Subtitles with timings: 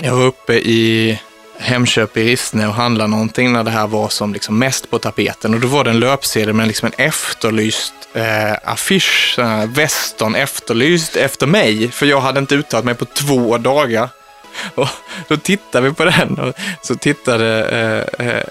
[0.00, 1.20] Jag var uppe i
[1.58, 5.54] Hemköp i Rissne och handlade någonting när det här var som liksom mest på tapeten.
[5.54, 11.16] Och då var det en löpsedel med liksom en efterlyst eh, affisch, sån western efterlyst
[11.16, 11.90] efter mig.
[11.90, 14.08] För jag hade inte uttalat mig på två dagar.
[14.74, 14.88] Och
[15.28, 17.64] då tittade vi på den och så tittade
[18.18, 18.42] eh, eh,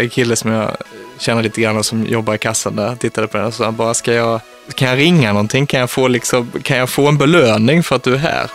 [0.00, 0.76] en kille som jag
[1.18, 3.94] känner lite grann och som jobbar i kassan där, tittade på den och sa bara,
[3.94, 4.40] ska jag,
[4.74, 5.66] kan jag ringa någonting?
[5.66, 8.50] Kan jag, få liksom, kan jag få en belöning för att du är här?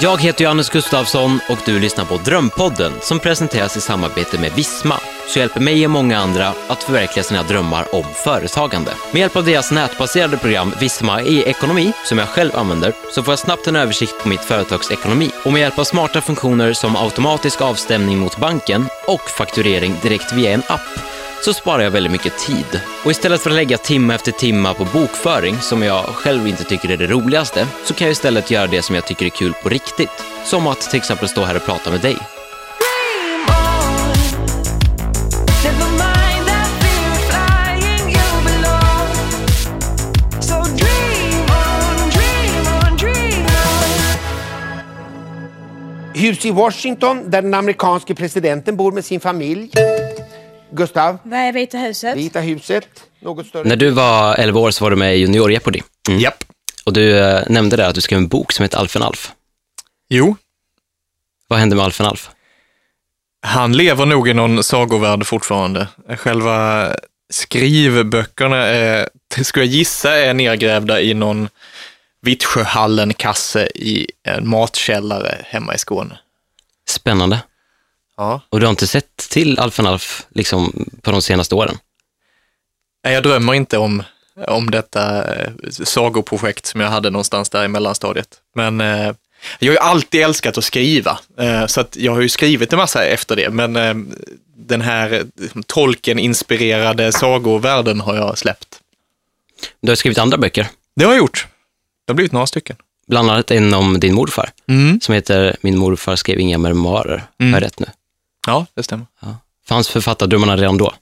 [0.00, 5.00] Jag heter Johannes Gustafsson och du lyssnar på Drömpodden som presenteras i samarbete med Visma,
[5.28, 8.90] som hjälper mig och många andra att förverkliga sina drömmar om företagande.
[9.12, 13.38] Med hjälp av deras nätbaserade program Visma e-ekonomi, som jag själv använder, så får jag
[13.38, 15.30] snabbt en översikt på mitt företags ekonomi.
[15.44, 20.50] Och med hjälp av smarta funktioner som automatisk avstämning mot banken och fakturering direkt via
[20.50, 22.80] en app så sparar jag väldigt mycket tid.
[23.04, 26.90] Och istället för att lägga timme efter timme på bokföring, som jag själv inte tycker
[26.90, 29.68] är det roligaste, så kan jag istället göra det som jag tycker är kul på
[29.68, 30.24] riktigt.
[30.44, 32.16] Som att till exempel stå här och prata med dig.
[46.14, 49.70] Hus i Washington där den amerikanske presidenten bor med sin familj.
[50.70, 52.16] Gustav, Vad är Vita huset?
[52.16, 52.88] Vita huset,
[53.20, 53.68] något större.
[53.68, 55.80] När du var 11 år så var du med i Junior Jeopardy.
[56.08, 56.20] Mm.
[56.20, 56.44] Japp.
[56.84, 59.32] Och du eh, nämnde där att du skrev en bok som heter Alfen Alf.
[60.08, 60.36] Jo,
[61.48, 62.30] Vad hände med Alfen Alf?
[63.42, 65.88] Han lever nog i någon sagovärld fortfarande.
[66.16, 66.88] Själva
[67.30, 69.08] skrivböckerna är,
[69.42, 71.48] skulle jag gissa, är nedgrävda i någon
[72.22, 76.18] Vittsjöhallen-kasse i en matkällare hemma i Skåne.
[76.88, 77.42] Spännande.
[78.18, 78.40] Ja.
[78.48, 81.78] Och du har inte sett till Alfen Alf liksom, på de senaste åren?
[83.04, 84.02] Nej, Jag drömmer inte om,
[84.48, 88.28] om detta eh, sagoprojekt som jag hade någonstans där i mellanstadiet.
[88.54, 89.12] Men eh,
[89.58, 92.76] jag har ju alltid älskat att skriva, eh, så att jag har ju skrivit en
[92.76, 93.50] massa efter det.
[93.50, 93.94] Men eh,
[94.56, 95.22] den här eh,
[95.66, 98.80] tolken-inspirerade sagovärlden har jag släppt.
[99.80, 101.46] Du har skrivit andra böcker, Det har jag gjort.
[102.06, 102.76] Det har blivit några stycken.
[103.08, 105.00] bland annat en om din morfar, Mm.
[105.00, 107.24] som heter Min morfar skrev inga memoarer.
[107.40, 107.52] Mm.
[107.52, 107.86] Har jag rätt nu?
[108.48, 109.06] Ja, det stämmer.
[109.68, 110.92] Fanns författardrömmarna redan då?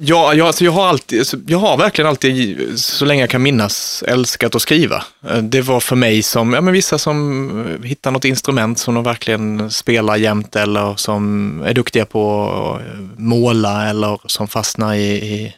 [0.00, 3.42] Ja, jag, alltså jag, har alltid, alltså jag har verkligen alltid, så länge jag kan
[3.42, 5.04] minnas, älskat att skriva.
[5.28, 8.94] Eh, Det var för mig som, ja men vissa som eh, hittar något instrument som
[8.94, 14.94] de verkligen spelar jämt eller som är duktiga på att eh, måla eller som fastnar
[14.94, 15.54] i, i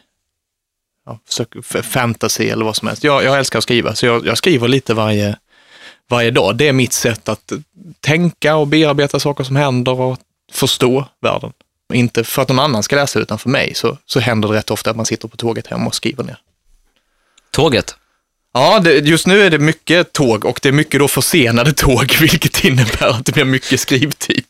[1.05, 1.19] ja,
[1.83, 3.03] fantasy eller vad som helst.
[3.03, 5.37] Jag, jag älskar att skriva, så jag, jag skriver lite varje,
[6.09, 6.55] varje dag.
[6.55, 7.51] Det är mitt sätt att
[7.99, 10.19] tänka och bearbeta saker som händer och
[10.51, 11.53] förstå världen.
[11.93, 14.71] Inte för att någon annan ska läsa utan för mig så, så händer det rätt
[14.71, 16.37] ofta att man sitter på tåget hem och skriver ner.
[17.51, 17.95] Tåget?
[18.53, 22.15] Ja, det, just nu är det mycket tåg och det är mycket då försenade tåg,
[22.21, 24.45] vilket innebär att det blir mycket skrivtid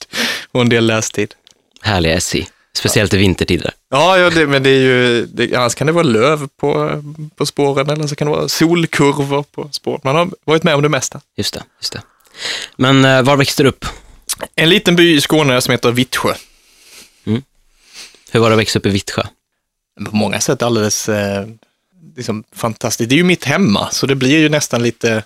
[0.52, 1.34] och en del lästid.
[1.82, 2.48] Härliga SJ.
[2.74, 3.72] Speciellt i vintertider.
[3.90, 7.02] Ja, ja det, men det är ju, det, annars kan det vara löv på,
[7.36, 10.02] på spåren eller så kan det vara solkurvor på spåren.
[10.04, 11.22] Man har varit med om det mesta.
[11.38, 11.64] Just det.
[11.80, 12.02] Just det.
[12.76, 13.86] Men eh, var växte du upp?
[14.56, 16.34] En liten by i Skåne som heter Vittsjö.
[18.32, 19.24] Hur var det att växa upp i Vittsjö?
[20.06, 21.48] På många sätt alldeles eh,
[22.16, 23.10] liksom fantastiskt.
[23.10, 25.24] Det är ju mitt hemma, så det blir ju nästan lite,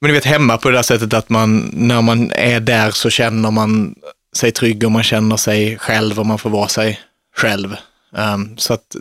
[0.00, 3.10] men du vet hemma på det där sättet att man, när man är där så
[3.10, 3.94] känner man
[4.36, 7.00] sig trygg och man känner sig själv och man får vara sig
[7.36, 7.76] själv.
[8.16, 8.96] Ehm, så att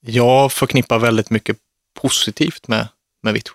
[0.00, 1.56] jag förknippar väldigt mycket
[2.00, 2.88] positivt med,
[3.22, 3.54] med Vittsjö.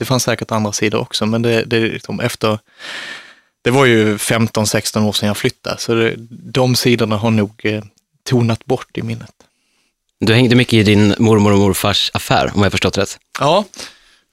[0.00, 2.58] Det fanns säkert andra sidor också, men det, det är liksom efter,
[3.62, 7.82] det var ju 15-16 år sedan jag flyttade, så det, de sidorna har nog eh,
[8.24, 9.32] tonat bort i minnet.
[10.20, 13.18] Du hängde mycket i din mormor och morfars affär, om jag förstått rätt.
[13.38, 13.64] Ja,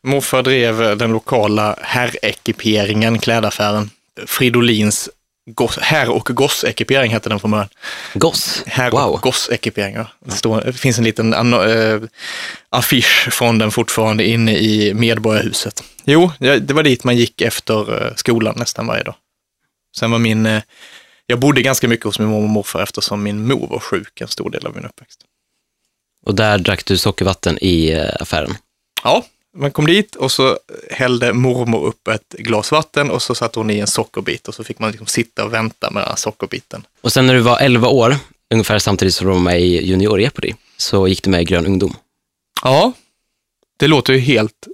[0.04, 3.90] morfar drev den lokala herrekiperingen, klädaffären.
[4.26, 5.10] Fridolins
[5.48, 7.70] goss, herr och gossekipering hette den från början.
[8.14, 8.64] Goss?
[8.66, 9.02] Herr Wow.
[9.14, 10.08] och gossekipering, ja.
[10.26, 12.02] Det, står, det finns en liten anno- eh,
[12.70, 15.84] affisch från den fortfarande inne i Medborgarhuset.
[16.06, 19.16] Jo, det var dit man gick efter eh, skolan nästan varje dag.
[19.98, 20.62] Sen var min, eh,
[21.26, 24.28] jag bodde ganska mycket hos min mormor och morfar eftersom min mor var sjuk en
[24.28, 25.20] stor del av min uppväxt.
[26.26, 28.56] Och där drack du sockervatten i affären.
[29.04, 29.26] Ja,
[29.58, 30.58] man kom dit och så
[30.92, 34.64] hällde mormor upp ett glas vatten och så satte hon i en sockerbit och så
[34.64, 36.86] fick man liksom sitta och vänta med den här sockerbiten.
[37.02, 38.18] Och sen när du var 11 år,
[38.54, 41.66] ungefär samtidigt som du var med i Junior Jeopardy, så gick du med i Grön
[41.66, 41.96] ungdom.
[42.64, 42.94] Ja,
[43.78, 44.68] det låter ju helt,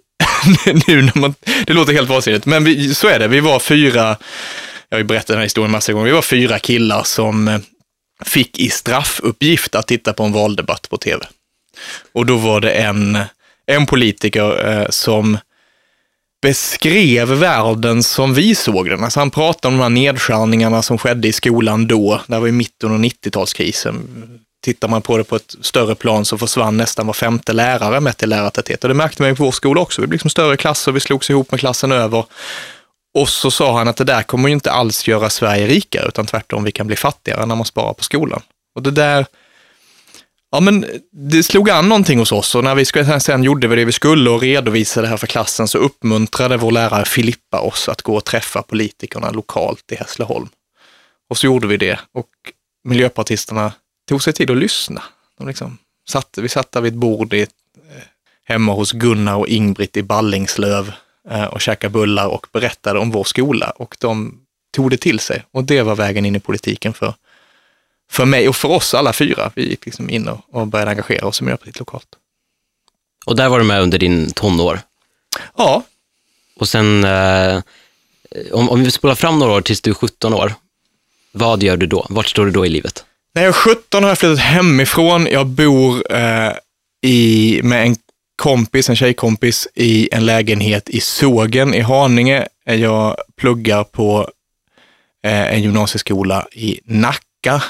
[0.87, 1.35] nu när man,
[1.67, 3.27] det låter helt vansinnigt, men vi, så är det.
[3.27, 4.17] Vi var fyra,
[4.89, 7.59] jag har ju berättat den här historien massa gånger, vi var fyra killar som eh,
[8.25, 11.25] fick i straffuppgift att titta på en valdebatt på tv.
[12.13, 13.17] Och då var det en,
[13.65, 15.37] en politiker eh, som
[16.41, 19.03] beskrev världen som vi såg den.
[19.03, 22.21] Alltså han pratade om de här nedskärningarna som skedde i skolan då.
[22.27, 23.99] Det var i mitten av 90-talskrisen.
[24.63, 28.23] Tittar man på det på ett större plan så försvann nästan var femte lärare mätt
[28.23, 28.83] i lärartäthet.
[28.83, 30.01] Och det märkte man ju på vår skola också.
[30.01, 32.25] Vi blev liksom större klasser, vi slogs ihop med klassen över.
[33.13, 36.25] Och så sa han att det där kommer ju inte alls göra Sverige rikare, utan
[36.25, 38.41] tvärtom, vi kan bli fattigare när man sparar på skolan.
[38.75, 39.25] Och det där,
[40.53, 42.85] ja men det slog an någonting hos oss och när vi
[43.19, 46.71] sen gjorde vi det vi skulle och redovisade det här för klassen så uppmuntrade vår
[46.71, 50.47] lärare Filippa oss att gå och träffa politikerna lokalt i Hässleholm.
[51.29, 52.29] Och så gjorde vi det och
[52.83, 53.73] miljöpartisterna
[54.09, 55.03] tog sig tid att lyssna.
[55.37, 55.77] De liksom
[56.09, 57.47] satt, vi satt där vid ett bord i, eh,
[58.45, 60.93] hemma hos Gunnar och Ingbritt i Ballingslöv
[61.29, 64.39] eh, och käkade bullar och berättade om vår skola och de
[64.75, 65.43] tog det till sig.
[65.51, 67.13] Och det var vägen in i politiken för,
[68.13, 69.51] för mig och för oss alla fyra.
[69.55, 72.07] Vi gick liksom in och, började engagera oss i Miljöpartiet lokalt.
[73.25, 74.79] Och där var du med under din tonår.
[75.57, 75.83] Ja,
[76.55, 77.61] Och sen, eh,
[78.51, 80.53] om, om vi spolar fram några år tills du är 17 år,
[81.31, 82.05] vad gör du då?
[82.09, 83.05] Vart står du då i livet?
[83.35, 85.27] När jag är 17 har jag flyttat hemifrån.
[85.31, 86.51] Jag bor eh,
[87.01, 87.95] i, med en
[88.35, 92.47] kompis, en tjejkompis, i en lägenhet i Sågen i Haninge.
[92.65, 94.29] Jag pluggar på
[95.23, 97.63] eh, en gymnasieskola i Nacka.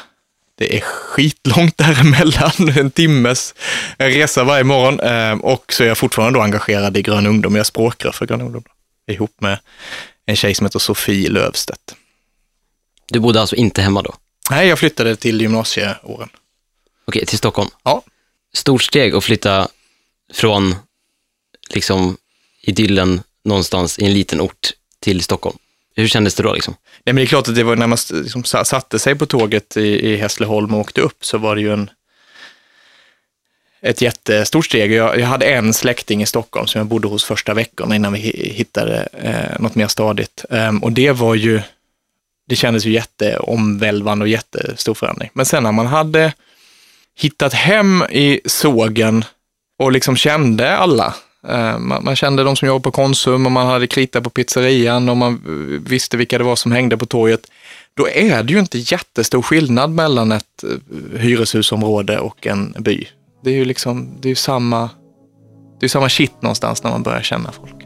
[0.56, 3.56] Det är skitlångt däremellan, en timmes
[3.98, 5.00] resa varje morgon.
[5.00, 7.56] Eh, och så är jag fortfarande då engagerad i Grön ungdom.
[7.56, 8.64] Jag är språkrör för Grön ungdom.
[9.08, 9.60] Ihop med
[10.26, 11.96] en tjej som heter Sofie Lövstedt.
[13.12, 14.16] Du bodde alltså inte hemma då?
[14.50, 16.30] Nej, jag flyttade till gymnasieåren.
[17.06, 17.70] Okej, till Stockholm.
[17.84, 18.04] Ja.
[18.54, 19.68] Stort steg att flytta
[20.34, 20.76] från
[21.70, 22.18] liksom
[22.62, 25.58] idyllen någonstans i en liten ort till Stockholm.
[25.95, 26.75] Hur kändes det då liksom?
[27.04, 29.78] Nej, men det är klart att det var när man liksom satte sig på tåget
[29.78, 31.90] i, i Hässleholm och åkte upp så var det ju en,
[33.81, 34.92] ett jättestort steg.
[34.92, 38.19] Jag, jag hade en släkting i Stockholm som jag bodde hos första veckorna innan vi
[38.56, 40.45] hittade eh, något mer stadigt.
[40.50, 41.62] Um, och det var ju,
[42.50, 45.30] det kändes ju jätteomvälvande och jättestor förändring.
[45.34, 46.34] Men sen när man hade
[47.16, 49.25] hittat hem i sågen
[49.80, 51.16] och liksom kände alla.
[51.48, 55.10] Eh, man, man kände de som jobbade på Konsum och man hade krita på pizzerian
[55.10, 57.48] och man eh, visste vilka det var som hängde på torget.
[57.94, 63.07] Då är det ju inte jättestor skillnad mellan ett eh, hyreshusområde och en by.
[63.44, 64.90] Det är ju liksom, det är samma,
[65.80, 67.82] det är samma shit någonstans när man börjar känna folk.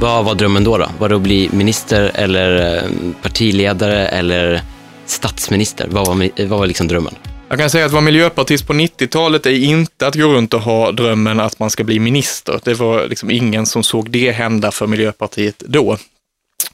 [0.00, 0.78] Vad var drömmen då?
[0.78, 0.90] då?
[0.98, 2.90] Var det att bli minister eller eh,
[3.22, 4.62] partiledare eller
[5.06, 5.86] statsminister?
[5.90, 7.14] Vad var, vad var liksom drömmen?
[7.48, 10.92] Jag kan säga att vara miljöpartist på 90-talet är inte att gå runt och ha
[10.92, 12.60] drömmen att man ska bli minister.
[12.64, 15.96] Det var liksom ingen som såg det hända för Miljöpartiet då.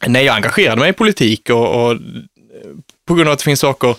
[0.07, 1.99] Nej, jag engagerade mig i politik och, och eh,
[3.09, 3.97] på grund av att det finns saker,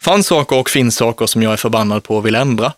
[0.00, 2.72] fanns saker och finns saker som jag är förbannad på och vill ändra.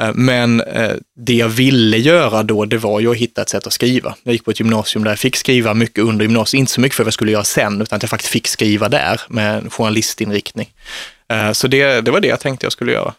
[0.00, 3.66] Eh, Men eh, det jag ville göra då, det var ju att hitta ett sätt
[3.66, 4.14] att skriva.
[4.22, 6.96] Jag gick på ett gymnasium där jag fick skriva mycket under gymnasiet, inte så mycket
[6.96, 9.70] för vad jag skulle göra sen, utan att jag faktiskt fick skriva där med en
[9.70, 10.68] journalistinriktning.
[11.32, 13.14] Eh, Så det, det var det jag tänkte jag skulle göra.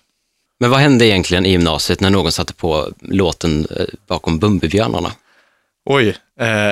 [0.59, 3.67] Men vad hände egentligen i gymnasiet när någon satte på låten
[4.07, 5.11] bakom Bumbibjörnarna?
[5.85, 6.15] Oj,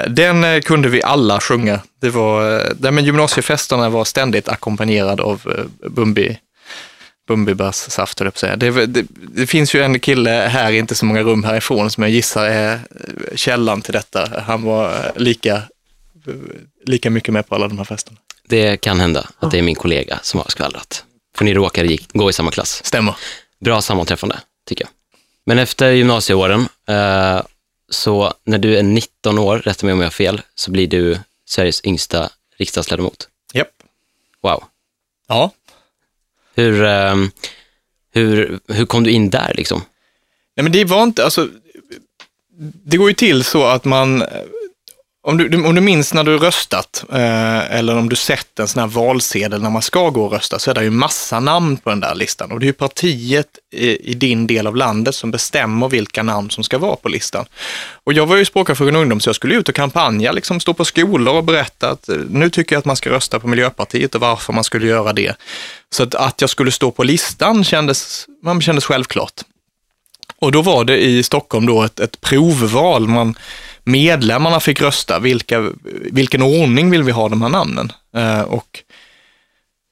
[0.07, 1.79] den kunde vi alla sjunga.
[2.01, 6.37] Det var, men gymnasiefesterna var ständigt ackompanjerad av eh, Bumbi,
[7.29, 8.59] Bumbibärssaft, höll jag.
[8.59, 12.11] Det, det, det finns ju en kille här, inte så många rum härifrån, som jag
[12.11, 14.41] gissar är eh, källan till detta.
[14.45, 16.33] Han var eh, lika, eh,
[16.85, 18.17] lika mycket med på alla de här festerna.
[18.47, 21.03] Det kan hända att det är min kollega som har skvallrat.
[21.35, 22.81] För ni råkade gå i samma klass.
[22.85, 23.15] Stämmer.
[23.59, 24.91] Bra sammanträffande, tycker jag.
[25.45, 27.41] Men efter gymnasieåren, eh,
[27.89, 31.19] så när du är 19 år, rätta mig om jag har fel, så blir du
[31.45, 33.27] Sveriges yngsta riksdagsledamot.
[33.53, 33.71] Japp.
[34.43, 34.63] Wow.
[35.27, 35.51] Ja.
[36.55, 37.15] Hur, eh,
[38.13, 39.81] hur, hur kom du in där liksom?
[40.55, 41.49] Nej, men det var inte, alltså,
[42.85, 44.23] det går ju till så att man,
[45.29, 48.79] om du, om du minns när du röstat, eh, eller om du sett en sån
[48.79, 51.89] här valsedel när man ska gå och rösta, så är det ju massa namn på
[51.89, 52.51] den där listan.
[52.51, 56.49] Och det är ju partiet i, i din del av landet som bestämmer vilka namn
[56.49, 57.45] som ska vara på listan.
[58.03, 60.59] Och jag var ju språkare för en ungdom, så jag skulle ut och kampanja, liksom
[60.59, 63.47] stå på skolor och berätta att eh, nu tycker jag att man ska rösta på
[63.47, 65.35] Miljöpartiet och varför man skulle göra det.
[65.89, 69.41] Så att, att jag skulle stå på listan kändes, man kändes självklart.
[70.39, 73.07] Och då var det i Stockholm då ett, ett provval.
[73.07, 73.35] Man,
[73.91, 75.19] medlemmarna fick rösta.
[75.19, 75.71] Vilka,
[76.11, 77.91] vilken ordning vill vi ha de här namnen?
[78.15, 78.83] Eh, och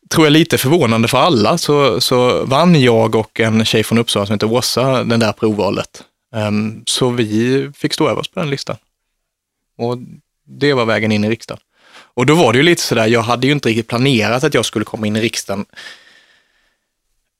[0.10, 4.26] tror jag lite förvånande för alla så, så vann jag och en tjej från Uppsala
[4.26, 6.04] som heter Åsa den där provvalet.
[6.36, 8.76] Ehm, så vi fick stå överst på den listan.
[9.78, 9.98] Och
[10.46, 11.62] det var vägen in i riksdagen.
[12.14, 14.66] Och då var det ju lite sådär, jag hade ju inte riktigt planerat att jag
[14.66, 15.66] skulle komma in i riksdagen.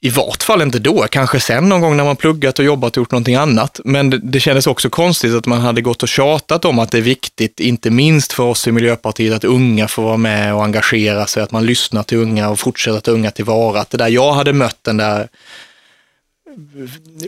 [0.02, 3.02] I vart fall inte då, kanske sen någon gång när man pluggat och jobbat och
[3.02, 3.80] gjort någonting annat.
[3.84, 6.98] Men det, det kändes också konstigt att man hade gått och tjatat om att det
[6.98, 11.28] är viktigt, inte minst för oss i Miljöpartiet, att unga får vara med och engagera
[11.28, 13.82] sig, att man lyssnar till unga och fortsätter att ta unga tillvara.
[13.82, 15.28] Att det där jag hade mött den där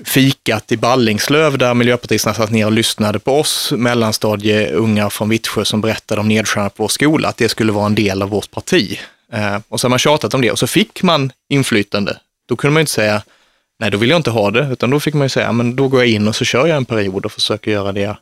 [0.03, 5.81] fikat i Ballingslöv där miljöpartisterna satt ner och lyssnade på oss mellanstadieungar från Vittsjö som
[5.81, 8.99] berättade om nedskärningar på vår skola, att det skulle vara en del av vårt parti.
[9.33, 12.17] Eh, och så har man tjatat om det och så fick man inflytande.
[12.49, 13.23] Då kunde man ju inte säga,
[13.79, 15.87] nej då vill jag inte ha det, utan då fick man ju säga, men då
[15.87, 18.17] går jag in och så kör jag en period och försöker göra det jag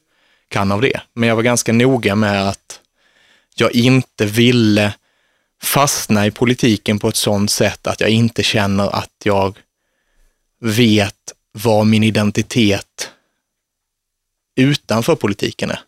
[0.47, 1.01] kan av det.
[1.13, 2.79] Men jag var ganska noga med att
[3.55, 4.93] jag inte ville
[5.61, 9.57] fastna i politiken på ett sådant sätt att jag inte känner att jag
[10.59, 13.11] vet vad min identitet
[14.55, 15.79] utanför politiken är.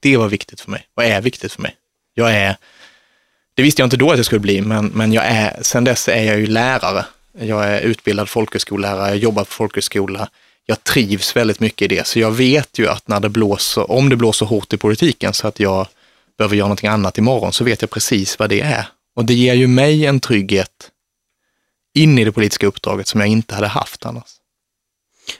[0.00, 1.76] Det var viktigt för mig och är viktigt för mig.
[2.14, 2.56] Jag är,
[3.54, 6.08] det visste jag inte då att jag skulle bli, men, men jag är, sen dess
[6.08, 7.04] är jag ju lärare.
[7.40, 10.28] Jag är utbildad folkhögskollärare, jag jobbar på folkhögskola.
[10.66, 14.08] Jag trivs väldigt mycket i det, så jag vet ju att när det blåser, om
[14.08, 15.86] det blåser hårt i politiken så att jag
[16.38, 18.88] behöver göra någonting annat imorgon, så vet jag precis vad det är.
[19.14, 20.90] Och det ger ju mig en trygghet
[21.94, 24.30] in i det politiska uppdraget som jag inte hade haft annars.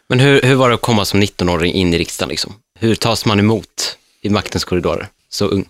[0.07, 2.29] Men hur, hur var det att komma som 19-åring in i riksdagen?
[2.29, 2.55] Liksom?
[2.79, 5.69] Hur tas man emot i maktens korridorer, så ung?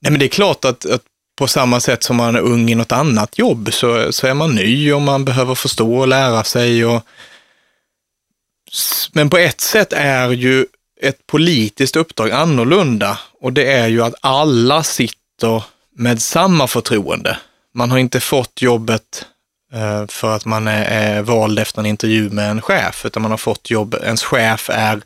[0.00, 1.02] Nej, men det är klart att, att
[1.38, 4.54] på samma sätt som man är ung i något annat jobb så, så är man
[4.54, 6.84] ny och man behöver förstå och lära sig.
[6.84, 7.02] Och...
[9.12, 10.66] Men på ett sätt är ju
[11.00, 15.62] ett politiskt uppdrag annorlunda och det är ju att alla sitter
[15.96, 17.38] med samma förtroende.
[17.74, 19.26] Man har inte fått jobbet
[19.72, 23.30] eh, för att man är, är vald efter en intervju med en chef, utan man
[23.30, 25.00] har fått jobb, ens chef är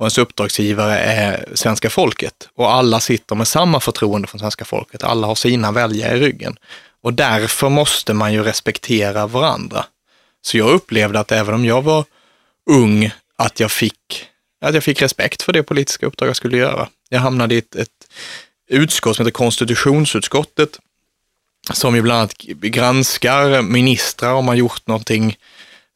[0.00, 2.48] och ens uppdragsgivare är svenska folket.
[2.54, 5.02] Och alla sitter med samma förtroende från svenska folket.
[5.02, 6.56] Alla har sina väljare i ryggen.
[7.02, 9.84] Och därför måste man ju respektera varandra.
[10.42, 12.04] Så jag upplevde att även om jag var
[12.70, 14.26] ung, att jag fick,
[14.60, 16.88] att jag fick respekt för det politiska uppdrag jag skulle göra.
[17.08, 18.08] Jag hamnade i ett, ett
[18.68, 20.78] utskott som heter konstitutionsutskottet,
[21.72, 25.36] som ju bland annat granskar ministrar om man gjort någonting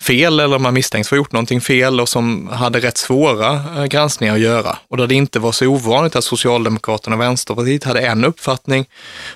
[0.02, 3.54] fel eller man misstänks för att ha gjort någonting fel och som hade rätt svåra
[3.54, 4.78] eh, granskningar att göra.
[4.88, 8.88] Och där det inte var så ovanligt att Socialdemokraterna och Vänsterpartiet hade en uppfattning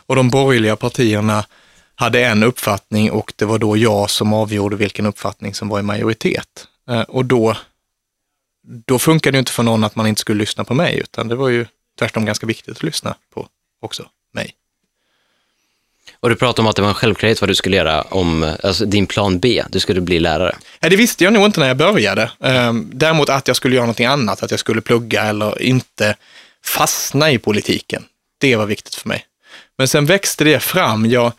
[0.06, 1.44] och de borgerliga partierna
[1.94, 5.82] hade en uppfattning och det var då jag som avgjorde vilken uppfattning som var i
[5.82, 6.66] majoritet.
[6.90, 7.56] Eh, och då,
[8.86, 11.28] då funkade det ju inte för någon att man inte skulle lyssna på mig, utan
[11.28, 11.66] det var ju
[11.98, 13.48] tvärtom ganska viktigt att lyssna på
[13.82, 14.54] också mig.
[16.20, 18.84] Och du pratade om att det var en självklarhet vad du skulle göra om, alltså
[18.84, 20.56] din plan B, du skulle bli lärare.
[20.80, 22.22] Nej, det visste jag nog inte när jag började.
[22.40, 26.16] Eh, däremot att jag skulle göra någonting annat, att jag skulle plugga eller inte
[26.64, 28.04] fastna i politiken.
[28.38, 29.24] Det var viktigt för mig.
[29.78, 31.06] Men sen växte det fram.
[31.06, 31.32] Jag,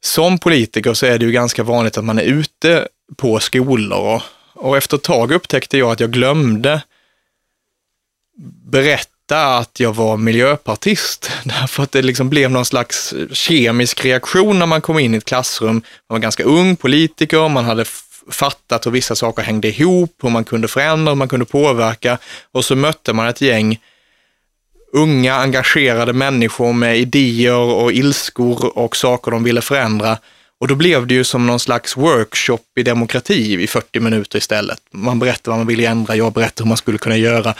[0.00, 4.22] som politiker så är det ju ganska vanligt att man är ute på skolor och,
[4.52, 6.82] och efter ett tag upptäckte jag att jag glömde
[8.64, 11.30] berätta att jag var miljöpartist.
[11.44, 15.24] Därför att det liksom blev någon slags kemisk reaktion när man kom in i ett
[15.24, 15.74] klassrum.
[15.74, 15.82] Man
[16.14, 17.84] var ganska ung politiker, man hade
[18.30, 22.18] fattat hur vissa saker hängde ihop, hur man kunde förändra, hur man kunde påverka.
[22.52, 23.78] Och så mötte man ett gäng
[24.92, 30.18] unga, engagerade människor med idéer och ilskor och saker de ville förändra.
[30.60, 34.78] Och då blev det ju som någon slags workshop i demokrati i 40 minuter istället.
[34.90, 37.54] Man berättade vad man ville ändra, jag berättade hur man skulle kunna göra.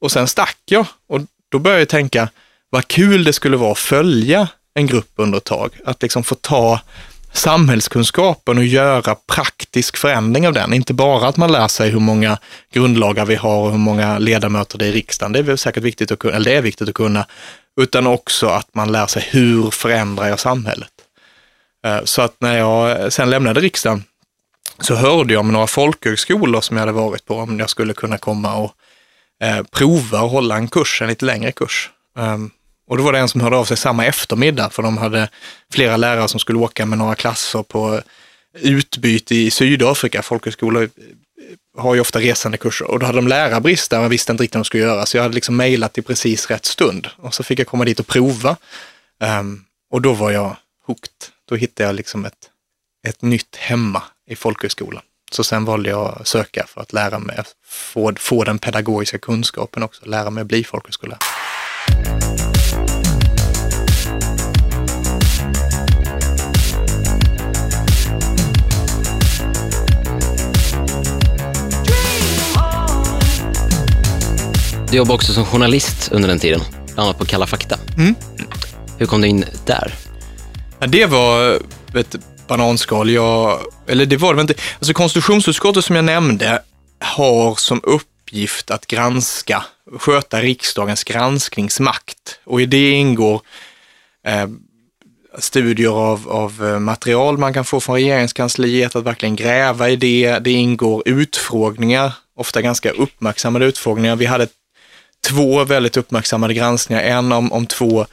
[0.00, 2.28] Och sen stack jag och då började jag tänka,
[2.70, 5.70] vad kul det skulle vara att följa en grupp under ett tag.
[5.84, 6.80] Att liksom få ta
[7.32, 10.74] samhällskunskapen och göra praktisk förändring av den.
[10.74, 12.38] Inte bara att man lär sig hur många
[12.72, 15.32] grundlagar vi har och hur många ledamöter det är i riksdagen.
[15.32, 17.26] Det är väl säkert viktigt att kunna, eller det är viktigt att kunna,
[17.80, 20.90] utan också att man lär sig hur förändrar jag samhället.
[21.86, 24.04] Eh, så att när jag sen lämnade riksdagen
[24.80, 28.18] så hörde jag med några folkhögskolor som jag hade varit på om jag skulle kunna
[28.18, 28.72] komma och
[29.40, 31.90] eh, prova och hålla en kurs, en lite längre kurs.
[32.16, 32.50] Um,
[32.88, 35.28] och då var det en som hörde av sig samma eftermiddag, för de hade
[35.72, 38.02] flera lärare som skulle åka med några klasser på
[38.54, 40.22] utbyte i Sydafrika.
[40.22, 40.88] Folkhögskolor eh,
[41.82, 44.54] har ju ofta resande kurser och då hade de lärarbrist där, man visste inte riktigt
[44.54, 47.08] vad de skulle göra, så jag hade liksom mejlat i precis rätt stund.
[47.16, 48.56] Och så fick jag komma dit och prova.
[49.20, 50.56] Ehm, och då var jag
[50.86, 51.10] hooked.
[51.48, 52.50] Då hittade jag liksom ett,
[53.08, 55.02] ett nytt hemma i folkhögskolan.
[55.32, 59.82] Så sen valde jag att söka för att lära mig, få, få den pedagogiska kunskapen
[59.82, 61.18] också, lära mig att bli folkhögskollärare.
[74.90, 77.78] Du jobbade också som journalist under den tiden, bland annat på Kalla fakta.
[78.98, 79.94] Hur kom du in där?
[80.78, 81.60] Ja, det var
[81.94, 82.16] ett
[82.50, 83.10] bananskal.
[83.10, 84.54] Jag, eller det var det inte.
[84.78, 86.62] Alltså konstitutionsutskottet som jag nämnde
[87.00, 89.64] har som uppgift att granska,
[89.98, 92.40] sköta riksdagens granskningsmakt.
[92.44, 93.40] Och i det ingår
[94.26, 94.48] eh,
[95.38, 100.38] studier av, av eh, material man kan få från regeringskansliet, att verkligen gräva i det.
[100.38, 104.16] Det ingår utfrågningar, ofta ganska uppmärksammade utfrågningar.
[104.16, 104.48] Vi hade
[105.28, 108.06] två väldigt uppmärksammade granskningar, en om, om två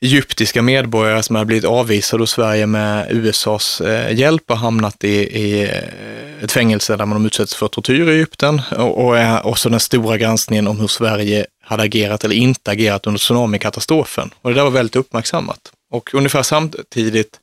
[0.00, 5.16] egyptiska medborgare som hade blivit avvisade hos Sverige med USAs eh, hjälp och hamnat i,
[5.16, 8.62] i eh, ett fängelse där man utsätts för tortyr i Egypten.
[8.76, 13.18] Och, och också den stora granskningen om hur Sverige hade agerat eller inte agerat under
[13.18, 14.30] tsunamikatastrofen.
[14.42, 15.72] Och det där var väldigt uppmärksammat.
[15.90, 17.40] Och ungefär samtidigt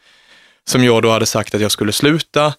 [0.67, 2.53] som jag då hade sagt att jag skulle sluta,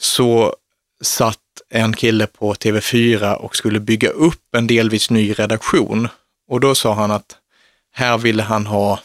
[0.00, 0.56] så
[1.02, 1.38] satt
[1.70, 6.08] en kille på TV4 och skulle bygga upp en delvis ny redaktion.
[6.48, 7.36] Och då sa han att
[7.92, 9.00] här ville han ha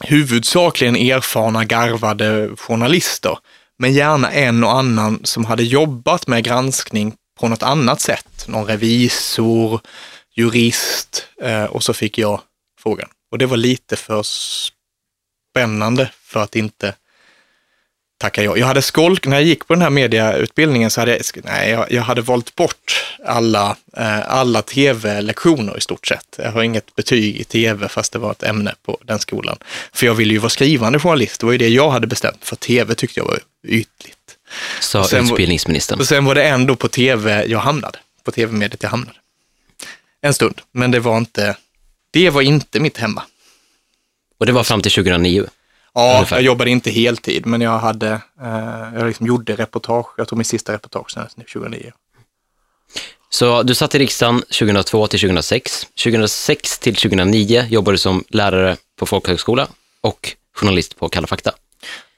[0.00, 3.38] huvudsakligen erfarna, garvade journalister,
[3.78, 8.44] men gärna en och annan som hade jobbat med granskning på något annat sätt.
[8.48, 9.80] Någon revisor,
[10.36, 12.40] jurist eh, och så fick jag
[12.82, 13.08] frågan.
[13.30, 14.22] Och det var lite för
[15.52, 16.94] spännande för att inte
[18.18, 18.56] tacka ja.
[18.56, 21.92] Jag hade skolk, när jag gick på den här mediautbildningen så hade jag, nej, jag,
[21.92, 26.38] jag hade valt bort alla, eh, alla tv-lektioner i stort sett.
[26.38, 29.58] Jag har inget betyg i tv fast det var ett ämne på den skolan.
[29.92, 32.56] För jag ville ju vara skrivande journalist, det var ju det jag hade bestämt, för
[32.56, 34.16] tv tyckte jag var ytligt.
[34.80, 35.98] Sa sen utbildningsministern.
[35.98, 39.18] Och sen var det ändå på tv jag hamnade, på tv-mediet jag hamnade.
[40.20, 41.56] En stund, men det var inte,
[42.10, 43.22] det var inte mitt hemma.
[44.38, 45.46] Och det var fram till 2009.
[45.98, 46.36] Ja, Ungefär.
[46.36, 48.08] jag jobbade inte heltid, men jag hade,
[48.42, 50.06] eh, jag liksom gjorde reportage.
[50.16, 51.92] Jag tog min sista reportage sen 2009.
[53.30, 55.86] Så du satt i riksdagen 2002 till 2006.
[56.04, 59.68] 2006 till 2009 jobbade du som lärare på folkhögskola
[60.00, 61.52] och journalist på Kalla fakta.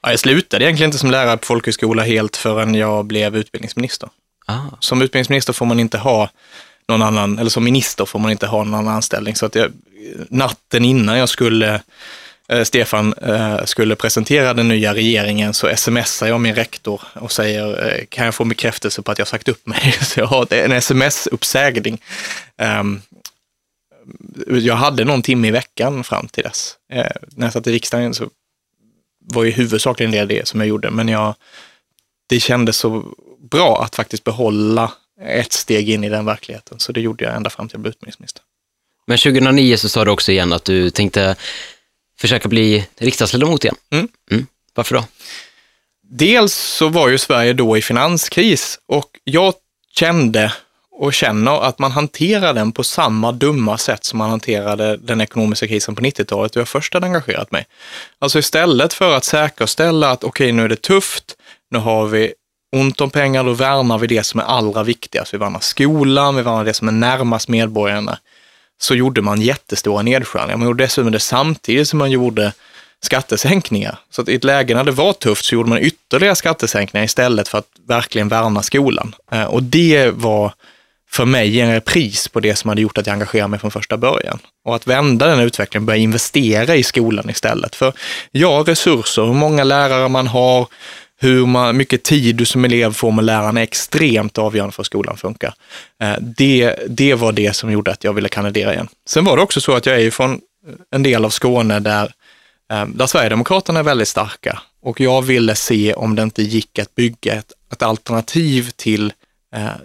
[0.01, 4.09] Ja, jag slutade egentligen inte som lärare på folkhögskola helt förrän jag blev utbildningsminister.
[4.45, 4.59] Ah.
[4.79, 6.29] Som utbildningsminister får man inte ha
[6.87, 9.35] någon annan, eller som minister får man inte ha någon annan anställning.
[9.35, 9.71] Så att jag,
[10.29, 11.81] natten innan jag skulle,
[12.51, 17.87] Eh, Stefan eh, skulle presentera den nya regeringen så smsar jag min rektor och säger,
[17.87, 19.91] eh, kan jag få bekräftelse på att jag sagt upp mig?
[20.01, 22.01] Så jag har en sms-uppsägning.
[22.57, 23.01] Ehm,
[24.47, 26.75] jag hade någon timme i veckan fram till dess.
[27.35, 28.29] När jag satt i riksdagen så
[29.19, 31.35] var ju huvudsakligen det, det som jag gjorde, men jag,
[32.29, 33.05] det kändes så
[33.39, 34.91] bra att faktiskt behålla
[35.25, 37.91] ett steg in i den verkligheten, så det gjorde jag ända fram till jag blev
[37.91, 38.43] utbildningsminister.
[39.07, 41.35] Men 2009 så sa du också igen att du tänkte
[42.21, 43.75] försöka bli riksdagsledamot igen.
[43.91, 44.47] Mm.
[44.73, 45.03] Varför då?
[46.01, 49.53] Dels så var ju Sverige då i finanskris och jag
[49.95, 50.53] kände
[50.91, 55.67] och känner att man hanterar den på samma dumma sätt som man hanterade den ekonomiska
[55.67, 57.65] krisen på 90-talet då jag först hade engagerat mig.
[58.19, 61.35] Alltså istället för att säkerställa att okej, nu är det tufft,
[61.69, 62.33] nu har vi
[62.75, 65.33] ont om pengar, då värnar vi det som är allra viktigast.
[65.33, 68.17] Vi värnar skolan, vi värnar det som är närmast medborgarna.
[68.81, 70.57] Så gjorde man jättestora nedskärningar.
[70.57, 72.53] Man gjorde dessutom det samtidigt som man gjorde
[73.03, 73.99] skattesänkningar.
[74.09, 77.47] Så att i ett läge när det var tufft så gjorde man ytterligare skattesänkningar istället
[77.47, 79.15] för att verkligen värna skolan.
[79.31, 80.53] Eh, och det var
[81.11, 83.97] för mig en repris på det som hade gjort att jag engagerade mig från första
[83.97, 84.39] början.
[84.65, 87.75] Och att vända den utvecklingen, börja investera i skolan istället.
[87.75, 87.93] För
[88.31, 90.67] ja, resurser, hur många lärare man har,
[91.23, 94.85] hur man, mycket tid du som elev får med lärarna är extremt avgörande för hur
[94.85, 95.53] skolan funkar.
[96.01, 98.87] Eh, det, det var det som gjorde att jag ville kandidera igen.
[99.09, 100.37] Sen var det också så att jag är ju från eh,
[100.91, 102.13] en del av Skåne där,
[102.71, 106.95] eh, där Sverigedemokraterna är väldigt starka och jag ville se om det inte gick att
[106.95, 109.13] bygga ett, ett alternativ till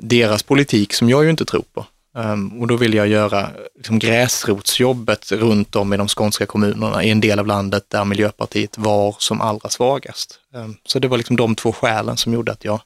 [0.00, 1.86] deras politik som jag ju inte tror på.
[2.16, 7.10] Um, och då vill jag göra liksom, gräsrotsjobbet runt om i de skånska kommunerna i
[7.10, 10.40] en del av landet där Miljöpartiet var som allra svagast.
[10.54, 12.80] Um, så det var liksom de två skälen som gjorde att jag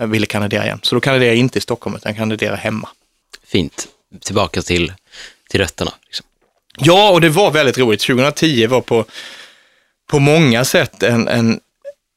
[0.00, 0.80] eh, ville kandidera igen.
[0.82, 2.88] Så då kandiderar jag inte i Stockholm utan jag kandiderar hemma.
[3.46, 3.88] Fint.
[4.20, 4.92] Tillbaka till,
[5.50, 5.92] till rötterna.
[6.04, 6.26] Liksom.
[6.78, 8.00] Ja, och det var väldigt roligt.
[8.00, 9.04] 2010 var på,
[10.10, 11.60] på många sätt en, en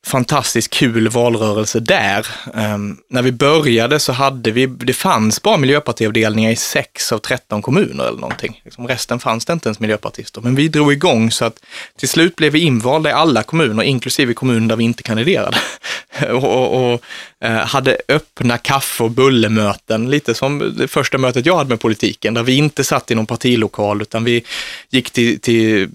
[0.06, 2.28] fantastiskt kul valrörelse där.
[2.54, 7.62] Um, när vi började så hade vi, det fanns bara miljöpartiavdelningar i sex av 13
[7.62, 8.62] kommuner eller någonting.
[8.66, 10.42] Liksom resten fanns det inte ens miljöpartister.
[10.42, 11.60] Men vi drog igång så att
[11.98, 15.58] till slut blev vi invalda i alla kommuner, inklusive kommuner där vi inte kandiderade.
[16.30, 17.02] och och, och
[17.40, 22.34] eh, hade öppna kaffe och bullemöten, lite som det första mötet jag hade med politiken,
[22.34, 24.44] där vi inte satt i någon partilokal, utan vi
[24.90, 25.88] gick till, till eh,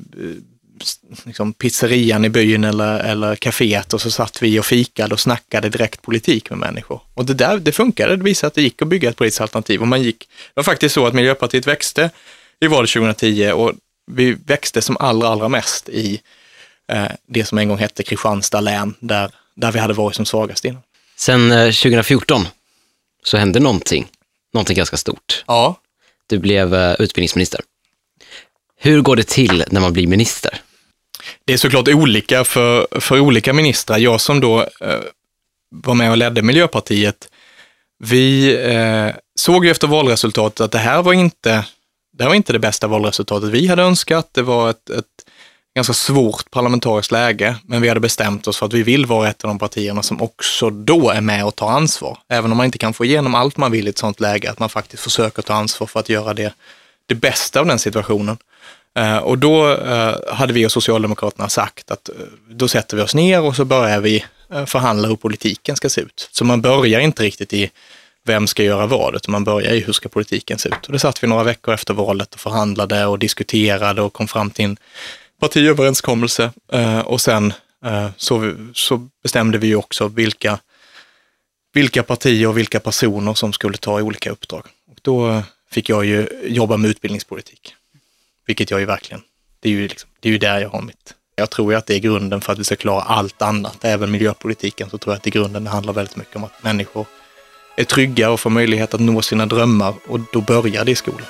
[1.25, 5.69] liksom pizzerian i byn eller, eller kaféet och så satt vi och fikade och snackade
[5.69, 7.01] direkt politik med människor.
[7.15, 9.81] Och det där, det funkade, det visade att det gick att bygga ett politiskt alternativ
[9.81, 12.11] och man gick, det var faktiskt så att Miljöpartiet växte
[12.61, 13.73] i valet 2010 och
[14.07, 16.21] vi växte som allra, allra mest i
[16.93, 20.65] eh, det som en gång hette Kristianstad län, där, där vi hade varit som svagast
[20.65, 20.83] innan.
[21.17, 22.49] Sen eh, 2014
[23.25, 24.07] så hände någonting,
[24.53, 25.45] någonting ganska stort.
[25.47, 25.81] Ja.
[26.27, 27.61] Du blev eh, utbildningsminister.
[28.79, 30.61] Hur går det till när man blir minister?
[31.47, 33.99] Det är såklart olika för, för olika ministrar.
[33.99, 35.01] Jag som då eh,
[35.71, 37.29] var med och ledde Miljöpartiet,
[37.99, 41.65] vi eh, såg ju efter valresultatet att det här var inte
[42.13, 44.29] det, här var inte det bästa valresultatet vi hade önskat.
[44.33, 45.05] Det var ett, ett
[45.75, 49.45] ganska svårt parlamentariskt läge, men vi hade bestämt oss för att vi vill vara ett
[49.45, 52.19] av de partierna som också då är med och tar ansvar.
[52.29, 54.59] Även om man inte kan få igenom allt man vill i ett sånt läge, att
[54.59, 56.55] man faktiskt försöker ta ansvar för att göra det,
[57.07, 58.37] det bästa av den situationen.
[58.97, 62.15] Eh, och då eh, hade vi och Socialdemokraterna sagt att eh,
[62.49, 64.25] då sätter vi oss ner och så börjar vi
[64.67, 66.29] förhandla hur politiken ska se ut.
[66.33, 67.71] Så man börjar inte riktigt i
[68.25, 70.87] vem ska göra vad, utan man börjar i hur ska politiken se ut.
[70.87, 74.51] Och det satt vi några veckor efter valet och förhandlade och diskuterade och kom fram
[74.51, 74.77] till en
[75.41, 76.51] partiöverenskommelse.
[77.05, 77.53] Och sen
[78.17, 80.59] så, så bestämde vi ju också vilka,
[81.75, 84.63] vilka partier och vilka personer som skulle ta olika uppdrag.
[84.91, 87.75] Och då fick jag ju jobba med utbildningspolitik,
[88.47, 89.23] vilket jag ju verkligen,
[89.61, 91.15] det är ju, liksom, det är ju där jag har mitt.
[91.37, 94.11] Jag tror ju att det är grunden för att vi ska klara allt annat, även
[94.11, 97.07] miljöpolitiken, så tror jag att i grunden det handlar väldigt mycket om att människor
[97.77, 101.27] är trygga och får möjlighet att nå sina drömmar och då börjar det i skolan.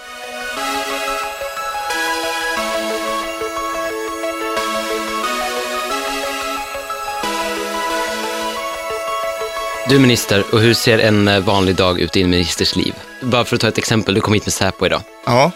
[9.89, 12.95] Du minister och hur ser en eh, vanlig dag ut i en ministers liv?
[13.23, 15.03] Bara för att ta ett exempel, du kom hit med Säpo idag.
[15.27, 15.53] Ja,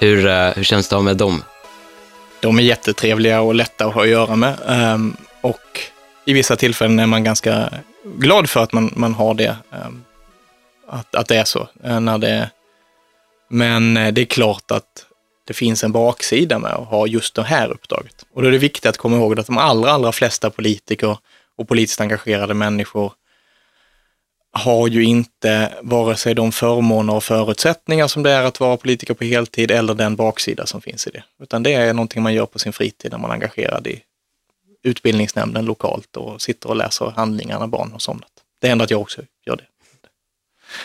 [0.00, 1.42] hur, eh, hur känns det att ha med dem?
[2.40, 4.56] de är jättetrevliga och lätta att ha att göra med.
[4.68, 5.80] Ehm, och
[6.24, 7.72] i vissa tillfällen är man ganska
[8.04, 9.56] glad för att man, man har det.
[9.72, 10.04] Ehm,
[10.88, 11.68] att, att det är så.
[11.84, 12.50] Eh, när det,
[13.48, 15.06] men eh, det är klart att
[15.46, 18.26] det finns en baksida med att ha just det här uppdraget.
[18.34, 21.18] Och då är det viktigt att komma ihåg att de allra, allra flesta politiker
[21.56, 23.12] och politiskt engagerade människor
[24.52, 29.14] har ju inte vare sig de förmåner och förutsättningar som det är att vara politiker
[29.14, 31.24] på heltid eller den baksida som finns i det.
[31.42, 34.00] Utan det är någonting man gör på sin fritid när man är engagerad i
[34.82, 38.30] utbildningsnämnden lokalt och sitter och läser handlingar när barn har somnat.
[38.60, 39.64] Det händer att jag också gör det.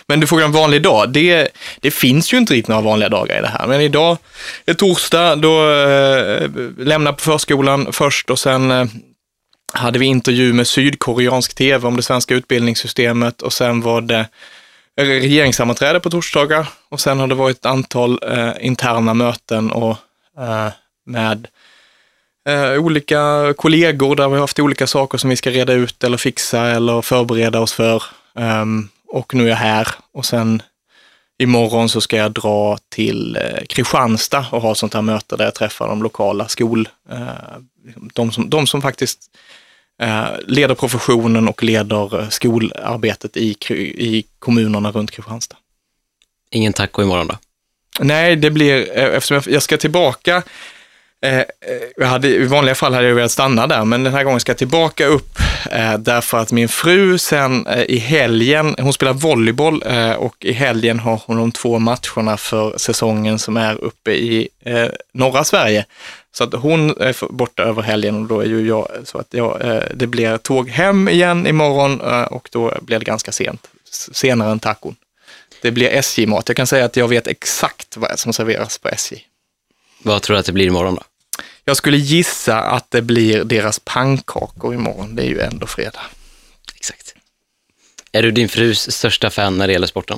[0.07, 1.09] Men du frågar en vanlig dag.
[1.09, 1.49] Det,
[1.79, 3.67] det finns ju inte riktigt några vanliga dagar i det här.
[3.67, 4.17] Men idag
[4.65, 8.85] är torsdag, då eh, lämnar på förskolan först och sen eh,
[9.73, 14.27] hade vi intervju med sydkoreansk tv om det svenska utbildningssystemet och sen var det
[15.01, 19.97] regeringssammanträde på torsdagar och sen har det varit ett antal eh, interna möten och
[20.37, 20.69] eh,
[21.05, 21.47] med
[22.49, 26.17] eh, olika kollegor där vi har haft olika saker som vi ska reda ut eller
[26.17, 28.03] fixa eller förbereda oss för.
[28.33, 30.61] Um, och nu är jag här och sen
[31.37, 35.45] imorgon så ska jag dra till eh, Kristianstad och ha ett sånt här möte där
[35.45, 37.27] jag träffar de lokala skol, eh,
[38.13, 39.19] de, som, de som faktiskt
[40.01, 43.55] eh, leder professionen och leder skolarbetet i,
[43.97, 45.57] i kommunerna runt Kristianstad.
[46.51, 47.37] Ingen taco imorgon då?
[47.99, 50.43] Nej, det blir, eftersom jag, ska tillbaka,
[51.21, 51.45] Eh, eh,
[51.97, 54.49] jag hade, i vanliga fall hade jag velat stanna där, men den här gången ska
[54.49, 55.39] jag tillbaka upp
[55.71, 60.51] eh, därför att min fru sen eh, i helgen, hon spelar volleyboll eh, och i
[60.51, 65.85] helgen har hon de två matcherna för säsongen som är uppe i eh, norra Sverige.
[66.31, 69.61] Så att hon är borta över helgen och då är ju jag, så att jag,
[69.61, 73.67] eh, det blir tåg hem igen imorgon eh, och då blir det ganska sent,
[74.11, 74.95] senare än tacon.
[75.61, 76.43] Det blir SJ-mat.
[76.47, 79.23] Jag kan säga att jag vet exakt vad som serveras på SJ.
[80.05, 81.03] Vad tror du att det blir imorgon då?
[81.63, 85.15] Jag skulle gissa att det blir deras pannkakor imorgon.
[85.15, 86.01] Det är ju ändå fredag.
[86.75, 87.15] Exakt.
[88.11, 90.17] Är du din frus största fan när det gäller sporten?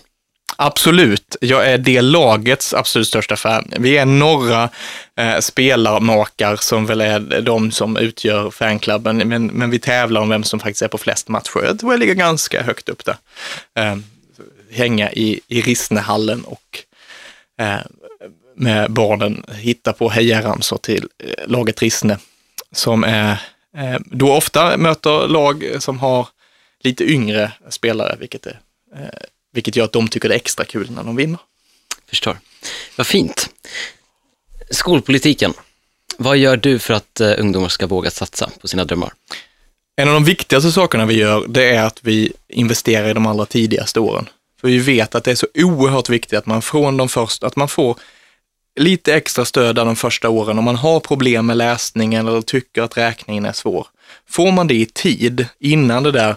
[0.55, 3.71] Absolut, jag är det lagets absolut största fan.
[3.77, 4.69] Vi är några
[5.15, 10.43] eh, spelarmakar som väl är de som utgör fanklubben, men, men vi tävlar om vem
[10.43, 11.63] som faktiskt är på flest matcher.
[11.63, 13.17] Jag tror jag ligger ganska högt upp där.
[13.79, 13.97] Eh,
[14.71, 16.83] hänga i, i Rissnehallen och
[17.59, 17.79] eh,
[18.57, 22.17] med barnen hitta på hejaramsor till eh, laget Rissne,
[22.71, 23.31] som är,
[23.77, 26.27] eh, då ofta möter lag som har
[26.79, 28.59] lite yngre spelare, vilket är
[28.95, 29.07] eh,
[29.53, 31.39] vilket gör att de tycker det är extra kul när de vinner.
[32.09, 32.37] Förstår.
[32.95, 33.49] Vad fint.
[34.69, 35.53] Skolpolitiken.
[36.17, 39.13] Vad gör du för att ungdomar ska våga satsa på sina drömmar?
[39.95, 43.45] En av de viktigaste sakerna vi gör, det är att vi investerar i de allra
[43.45, 44.29] tidigaste åren.
[44.61, 47.55] För vi vet att det är så oerhört viktigt att man från de första, att
[47.55, 47.99] man får
[48.77, 52.81] lite extra stöd där de första åren om man har problem med läsningen eller tycker
[52.81, 53.87] att räkningen är svår.
[54.29, 56.35] Får man det i tid innan det där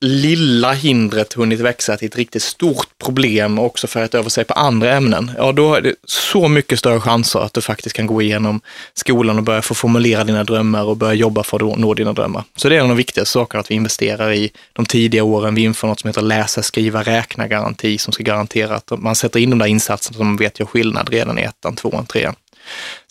[0.00, 4.54] lilla hindret hunnit växa till ett riktigt stort problem och också färgat över sig på
[4.54, 8.22] andra ämnen, ja då är det så mycket större chanser att du faktiskt kan gå
[8.22, 8.60] igenom
[8.94, 12.44] skolan och börja få formulera dina drömmar och börja jobba för att nå dina drömmar.
[12.56, 15.54] Så det är en av de viktigaste sakerna, att vi investerar i de tidiga åren.
[15.54, 19.40] Vi inför något som heter läsa, skriva, räkna garanti som ska garantera att man sätter
[19.40, 22.34] in de där insatserna som man vet gör skillnad redan i ettan, tvåan, trean.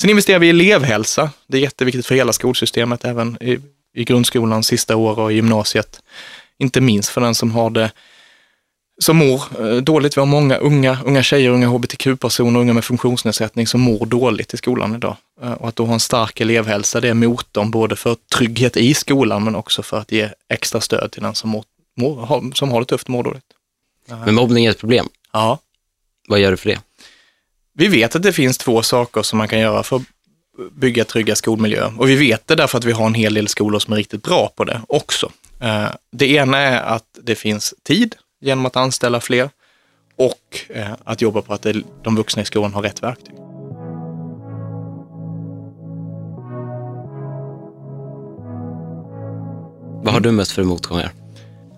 [0.02, 1.30] Sen investerar vi i elevhälsa.
[1.48, 3.60] Det är jätteviktigt för hela skolsystemet, även i,
[3.96, 6.00] i grundskolans sista år och i gymnasiet.
[6.60, 7.92] Inte minst för den som har det
[9.02, 10.18] som mår eh, dåligt.
[10.18, 14.58] Vi har många unga, unga tjejer, unga hbtq-personer, unga med funktionsnedsättning som mår dåligt i
[14.58, 15.16] skolan idag.
[15.44, 18.94] Eh, Och att då ha en stark elevhälsa, det är motorn både för trygghet i
[18.94, 21.64] skolan men också för att ge extra stöd till den som, mår,
[21.98, 23.44] mår, har- som har det tufft och mår dåligt.
[24.26, 25.10] Men mobbning är ett problem.
[25.34, 25.60] Ja.
[26.28, 26.80] Vad gör du för det?
[27.74, 30.02] Vi vet att det finns två saker som man kan göra för att
[30.72, 31.94] bygga trygga skolmiljöer.
[32.00, 34.24] Och vi vet det därför att vi har en hel del skolor som är riktigt
[34.24, 35.32] bra på det också.
[35.60, 39.50] Eh, Det ena är att det finns tid genom att anställa fler
[40.16, 41.66] och eh, att jobba på att
[42.04, 43.36] de vuxna i skolan har rätt verktyg.
[50.04, 51.12] Vad har du mött för motgångar?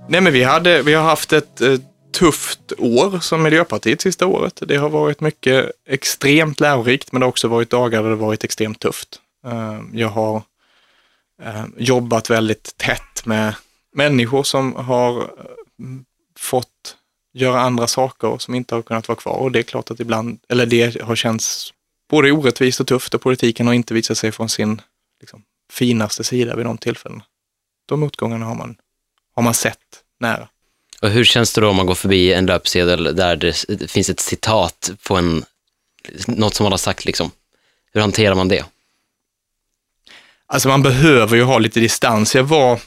[0.10, 1.78] Nej, men vi, hade, vi har haft ett eh,
[2.20, 4.62] tufft år som Miljöpartiet sista året.
[4.68, 8.44] Det har varit mycket extremt lärorikt, men det har också varit dagar där det varit
[8.44, 9.20] extremt tufft.
[9.94, 10.42] Jag har
[11.78, 13.54] jobbat väldigt tätt med
[13.94, 15.28] människor som har eh,
[16.38, 16.96] fått
[17.34, 19.34] göra andra saker och som inte har kunnat vara kvar.
[19.34, 21.74] Och det är klart att ibland, eller det har känts
[22.10, 24.82] både orättvist och tufft och politiken har inte visat sig från sin
[25.20, 27.24] liksom, finaste sida vid de tillfällena.
[27.86, 28.76] De motgångarna har man,
[29.36, 30.50] har man sett nära.
[31.02, 34.10] Och hur känns det då om man går förbi en löpsedel där det det finns
[34.10, 35.46] ett citat på en,
[36.28, 37.32] något som man har sagt liksom?
[37.94, 38.66] Hur hanterar man det?
[40.46, 42.36] Alltså man behöver ju ha lite distans.
[42.36, 42.80] Jag var,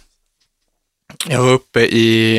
[1.29, 2.39] jag var uppe i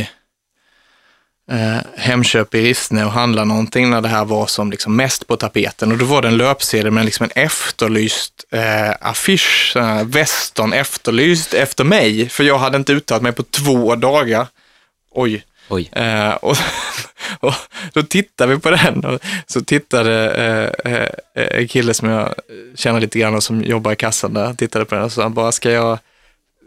[1.52, 5.38] eh, Hemköp i Rissne och handlade någonting när det här var som liksom mest på
[5.38, 5.92] tapeten.
[5.92, 11.84] Och då var det en löpsedel med liksom en efterlyst eh, affisch, Western efterlyst efter
[11.84, 12.30] mig.
[12.30, 14.48] För jag hade inte uttalat mig på två dagar.
[15.12, 15.44] Oj.
[15.70, 16.58] Oj, Eh, och,
[17.40, 17.54] och
[17.94, 20.30] då tittade vi på den och så tittade
[20.86, 21.10] eh, eh,
[21.60, 22.34] en kille som jag
[22.76, 25.52] känner lite grann och som jobbar i kassan där, tittade på den och sa bara,
[25.52, 26.00] ska jag,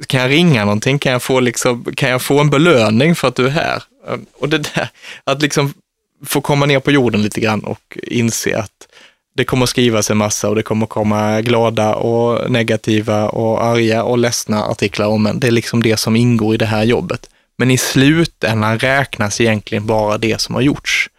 [0.07, 0.99] kan jag ringa någonting?
[0.99, 3.83] Kan jag få, liksom, kan jag få en belöning för att du är här?
[4.09, 4.89] Ehm, och det där,
[5.25, 5.75] att liksom
[6.27, 8.73] få komma ner på jorden lite grann och inse att
[9.37, 14.19] det kommer skrivas en massa och det kommer komma glada och negativa och arga och
[14.19, 15.41] ledsna artiklar om en.
[15.41, 17.31] Det är liksom det som ingår i det här jobbet.
[17.59, 21.11] Men i slutändan räknas egentligen bara det som har gjorts.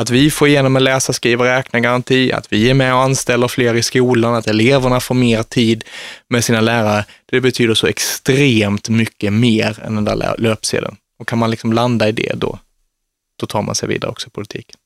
[0.00, 3.48] Att vi får igenom en läsa, skriva, räkna garanti, att vi är med och anställer
[3.48, 5.84] fler i skolan, att eleverna får mer tid
[6.28, 10.96] med sina lärare, det betyder så extremt mycket mer än den där lö- löpsedeln.
[11.18, 12.58] Och kan man liksom landa i det då,
[13.36, 14.76] då tar man sig vidare också i politiken.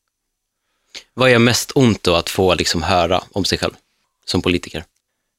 [1.14, 3.74] vad gör mest ont då att få liksom höra om sig själv
[4.24, 4.84] som politiker?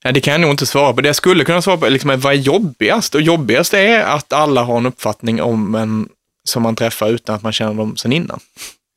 [0.04, 1.02] Ja, det kan jag nog inte svara på.
[1.02, 3.16] Det jag skulle kunna svara på är liksom, vad är jobbigast?
[3.16, 6.10] Och jobbigast är att alla har en uppfattning om en
[6.44, 8.40] som man träffar utan att man känner dem sen innan.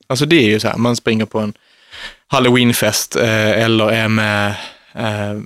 [0.07, 1.55] Alltså det är ju så här, man springer på en
[2.27, 4.55] halloweenfest eh, eller är med
[4.95, 5.41] eh,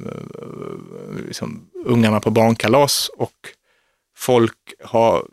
[1.27, 3.35] liksom, ungarna på barnkalas och
[4.17, 5.27] folk har,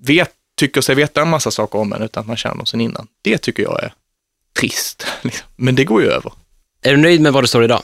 [0.00, 2.80] vet, tycker sig veta en massa saker om en utan att man känner dem sen
[2.80, 3.06] innan.
[3.22, 3.92] Det tycker jag är
[4.60, 5.06] trist.
[5.22, 5.46] Liksom.
[5.56, 6.32] Men det går ju över.
[6.82, 7.82] Är du nöjd med vad du står idag?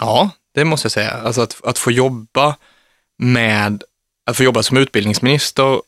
[0.00, 1.10] Ja, det måste jag säga.
[1.10, 2.56] Alltså att, att få jobba
[3.18, 3.84] med,
[4.26, 5.80] att få jobba som utbildningsminister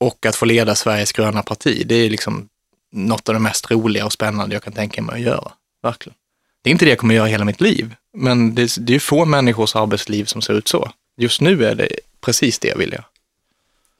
[0.00, 2.48] och att få leda Sveriges gröna parti, det är liksom
[2.92, 5.52] något av det mest roliga och spännande jag kan tänka mig att göra.
[5.82, 6.16] Verkligen.
[6.62, 9.24] Det är inte det jag kommer göra hela mitt liv, men det, det är få
[9.24, 10.92] människors arbetsliv som ser ut så.
[11.16, 11.88] Just nu är det
[12.20, 13.04] precis det jag vill göra.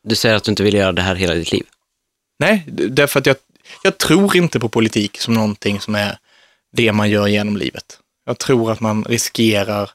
[0.03, 1.66] Du säger att du inte vill göra det här hela ditt liv.
[2.38, 3.37] Nej, därför att jag,
[3.83, 6.18] jag tror inte på politik som någonting som är
[6.72, 7.98] det man gör genom livet.
[8.24, 9.90] Jag tror att man riskerar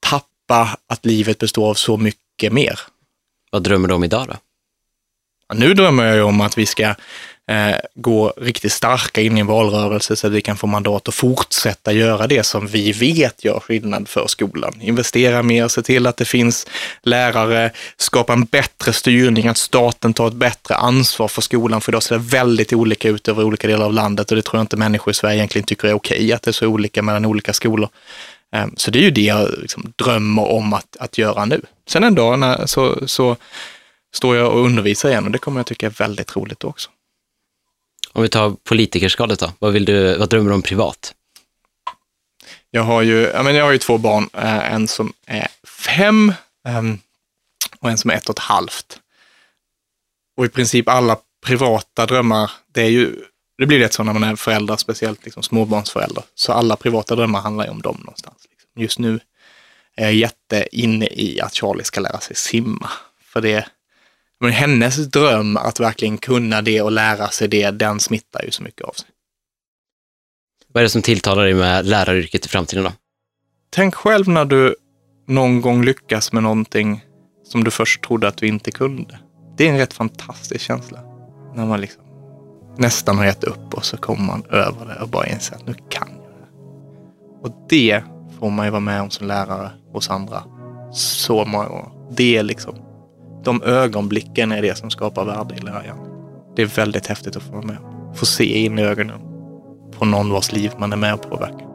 [0.00, 2.80] tappa att livet består av så mycket mer.
[3.50, 4.36] Vad drömmer du om idag då?
[5.48, 6.94] Ja, Nu drömmer jag ju om att vi ska
[7.48, 11.14] eh, gå riktigt starka in i en valrörelse så att vi kan få mandat att
[11.14, 14.80] fortsätta göra det som vi vet gör skillnad för skolan.
[14.80, 16.66] Investera mer, se till att det finns
[17.02, 21.80] lärare, skapa en bättre styrning, att staten tar ett bättre ansvar för skolan.
[21.80, 24.58] För idag ser det väldigt olika ut över olika delar av landet och det tror
[24.58, 27.24] jag inte människor i Sverige egentligen tycker är okej, att det är så olika mellan
[27.24, 27.88] olika skolor.
[28.54, 31.60] Eh, så det är ju det jag liksom drömmer om att, att göra nu.
[31.88, 33.36] Sen en dag när, så, så
[34.14, 36.90] står jag och undervisar igen och det kommer jag tycka är väldigt roligt också.
[38.12, 41.14] Om vi tar politikerskalet då, vad, vill du, vad drömmer du om privat?
[42.70, 46.32] Jag har ju, jag har ju två barn, eh, en som är fem
[46.68, 46.98] ehm,
[47.80, 49.00] och en som är ett och ett halvt.
[50.36, 51.16] Och i princip alla
[51.46, 53.24] privata drömmar, det är ju,
[53.58, 56.24] det blir lätt så när man är förälder, speciellt liksom småbarnsförälder.
[56.34, 58.48] Så alla privata drömmar handlar ju om dem någonstans.
[58.50, 58.82] Liksom.
[58.82, 59.20] Just nu
[59.96, 62.90] är jag jätteinne i att Charlie ska lära sig simma.
[63.20, 63.68] För det,
[64.40, 68.62] men hennes dröm att verkligen kunna det och lära sig det, den smittar ju så
[68.62, 69.08] mycket av sig.
[70.72, 72.92] Vad är det som tilltalar dig med läraryrket i framtiden då?
[73.70, 74.76] Tänk själv när du
[75.26, 77.04] någon gång lyckas med någonting
[77.44, 79.18] som du först trodde att du inte kunde.
[79.56, 80.98] Det är en rätt fantastisk känsla.
[81.54, 82.02] När man liksom
[82.76, 85.74] nästan har gett upp och så kommer man över det och bara inser att nu
[85.88, 87.48] kan jag det.
[87.48, 88.02] Och det
[88.38, 90.42] får man ju vara med om som lärare hos andra
[90.92, 91.90] så många gånger.
[92.10, 92.74] Det är liksom,
[93.44, 95.98] de ögonblicken är det som skapar värde i lärjan.
[96.56, 97.78] Det är väldigt häftigt att få vara med.
[98.14, 99.20] Få se in i ögonen
[99.98, 101.68] på någon vars liv man är med och påverkar.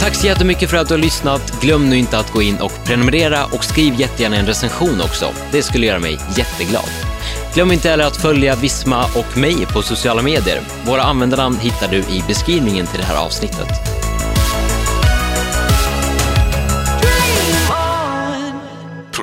[0.00, 1.60] Tack så jättemycket för att du har lyssnat.
[1.60, 5.26] Glöm nu inte att gå in och prenumerera och skriv jättegärna en recension också.
[5.52, 6.90] Det skulle göra mig jätteglad.
[7.54, 10.60] Glöm inte heller att följa Visma och mig på sociala medier.
[10.86, 13.97] Våra användarnamn hittar du i beskrivningen till det här avsnittet.